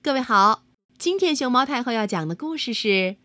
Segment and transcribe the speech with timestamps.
[0.00, 0.64] 各位好，
[0.96, 2.88] 今天熊猫太后要讲的故事是《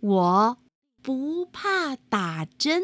[0.00, 0.58] 我
[1.02, 2.82] 不怕打针》，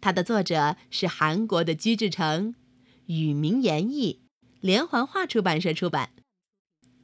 [0.00, 2.56] 它的作者是韩国的居志成，
[3.06, 4.22] 宇明言译，
[4.60, 6.10] 连环画出版社出版。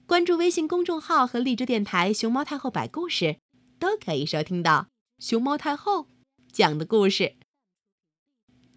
[0.07, 3.39] 关注微信公众号和荔枝电台“熊猫太后摆故事”，
[3.79, 4.89] 都可以收听到
[5.20, 6.09] 熊猫太后
[6.50, 7.36] 讲的故事。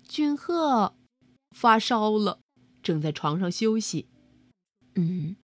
[0.07, 0.95] 俊赫
[1.49, 2.39] 发烧了，
[2.83, 4.07] 正在床上休息。
[4.93, 5.37] 嗯。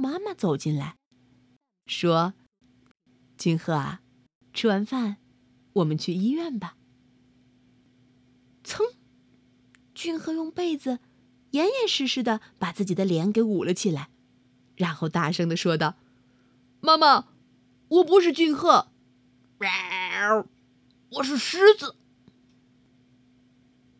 [0.00, 0.96] 妈妈走进来，
[1.84, 2.32] 说
[3.36, 4.00] ：“君鹤啊，
[4.54, 5.18] 吃完饭，
[5.74, 6.74] 我们去医院吧。”
[8.64, 8.94] 噌，
[9.94, 11.00] 君鹤用被子
[11.50, 14.08] 严严实实的把自己的脸给捂了起来，
[14.74, 15.96] 然后大声的说道
[16.80, 17.26] ：“妈妈，
[17.88, 18.88] 我不是俊鹤，
[21.10, 21.96] 我是狮子。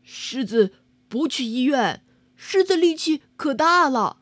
[0.03, 0.73] 狮子
[1.11, 2.03] 不去医院，
[2.37, 4.17] 狮子力气可大了。”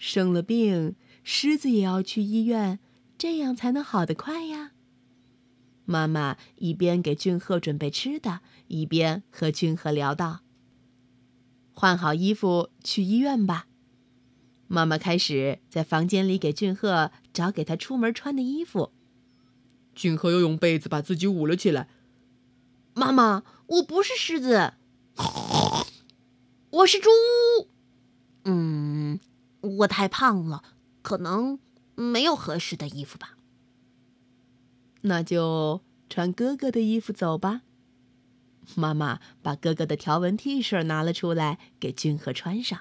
[0.00, 2.78] 生了病，狮子也要去医院，
[3.18, 4.72] 这样才能好得快呀。
[5.84, 10.40] 妈妈一边给俊赫准备吃的，一边和俊赫聊道
[11.74, 13.66] ：“换好衣服去医院吧。”
[14.68, 18.92] 妈妈开始在房间里给俊赫找给他出门穿的衣服。
[19.94, 21.88] 俊赫又用被子把自己捂了起来。
[22.94, 24.72] 妈妈，我不是狮子，
[26.70, 27.10] 我是猪。
[28.44, 29.20] 嗯。
[29.60, 30.62] 我太胖了，
[31.02, 31.58] 可能
[31.94, 33.36] 没有合适的衣服吧。
[35.02, 37.62] 那就穿哥哥的衣服走吧。
[38.76, 42.80] 妈妈把哥哥的条纹 T 恤拿了出来，给俊赫穿上。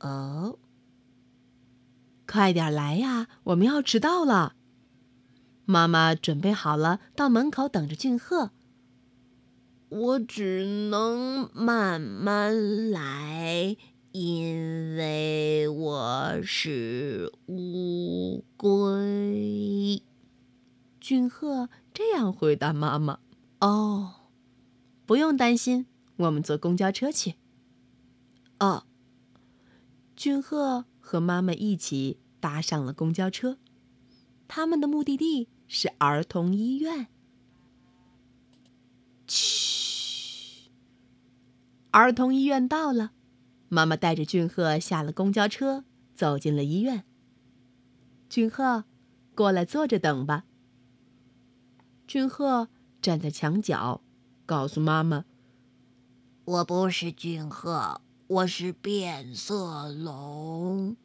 [0.00, 0.58] 哦，
[2.26, 4.54] 快点来呀，我们要迟到了。
[5.64, 8.52] 妈妈准备好了，到门口等着俊赫。
[9.88, 13.76] 我只能慢慢来。
[14.12, 20.02] 因为我是乌龟，
[20.98, 23.20] 俊赫这样回答妈妈
[23.60, 24.14] ：“哦，
[25.04, 25.84] 不用担心，
[26.16, 27.34] 我们坐公交车去。”
[28.58, 28.84] 哦，
[30.16, 33.58] 俊赫和妈妈一起搭上了公交车，
[34.48, 37.08] 他们的目的地是儿童医院。
[39.28, 40.70] 嘘，
[41.90, 43.12] 儿童医院到了。
[43.68, 45.84] 妈妈带着俊赫下了公交车，
[46.14, 47.04] 走进了医院。
[48.28, 48.84] 俊赫，
[49.34, 50.44] 过来坐着等吧。
[52.06, 52.68] 俊赫
[53.02, 54.00] 站在墙角，
[54.46, 55.26] 告诉妈妈
[56.44, 60.96] ：“我不是俊赫，我是变色龙。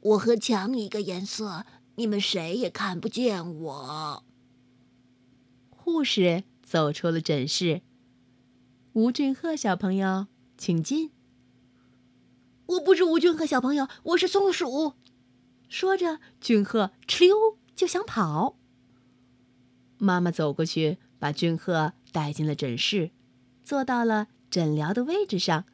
[0.00, 1.64] 我和墙一个颜色，
[1.96, 4.24] 你们谁也看不见我。”
[5.70, 7.82] 护士走出了诊室。
[8.92, 11.10] 吴俊赫小朋友，请进。
[12.66, 14.94] 我不是吴俊赫小朋友，我是松鼠。
[15.68, 18.56] 说着，俊赫哧溜就想跑。
[19.98, 23.10] 妈妈走过去，把俊赫带进了诊室，
[23.62, 25.64] 坐到了诊疗的位置上。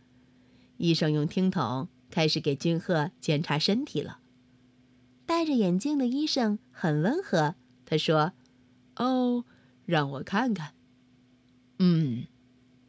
[0.79, 4.19] 医生用听筒开始给俊赫检查身体了。
[5.25, 8.33] 戴着眼镜的医生很温和，他说
[8.97, 9.45] ：“哦，
[9.84, 10.75] 让我看看。
[11.79, 12.27] 嗯，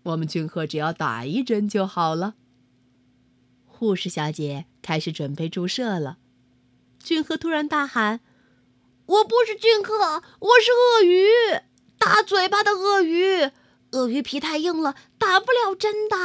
[0.04, 2.36] 我们俊赫只要打一针就好了。”
[3.82, 6.20] 护士小姐开始准备注射了，
[7.00, 8.20] 俊赫突然大喊
[9.08, 11.26] ：“我不是俊赫，我是鳄鱼，
[11.98, 13.50] 大嘴巴的鳄鱼，
[13.94, 16.16] 鳄鱼皮太硬了，打不了针的。”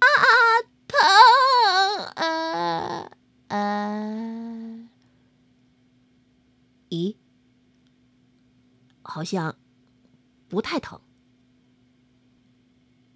[0.00, 0.08] 啊，
[0.86, 0.98] 疼！
[2.14, 3.10] 啊
[3.48, 4.88] 啊！
[6.88, 7.16] 咦，
[9.02, 9.56] 好像
[10.48, 10.98] 不太疼。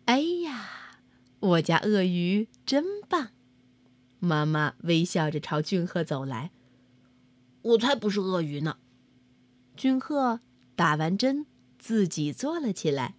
[0.05, 0.99] 哎呀，
[1.41, 3.31] 我家鳄鱼真棒！
[4.25, 6.53] 妈妈微笑着朝俊赫走来。
[7.63, 8.77] 我才不是鳄鱼呢！
[9.77, 10.39] 俊赫
[10.77, 11.47] 打完针，
[11.77, 13.17] 自己坐了起来。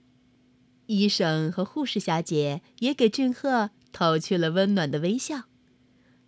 [0.86, 5.44] 医生和护士小姐也给俊赫投去了温暖的微笑。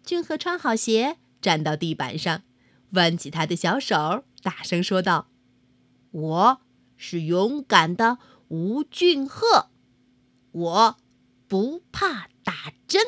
[0.04, 2.44] 俊赫穿好鞋，站到地板上，
[2.92, 5.30] 弯起他的小手，大声说道
[6.12, 6.62] ：“我
[6.98, 8.18] 是勇敢的
[8.50, 9.70] 吴俊赫，
[10.52, 10.98] 我
[11.48, 13.02] 不怕打针。”